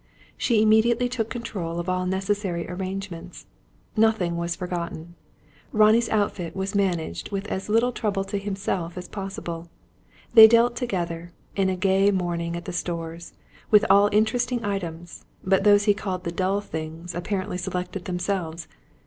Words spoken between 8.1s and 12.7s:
to himself as possible. They dealt together, in a gay morning at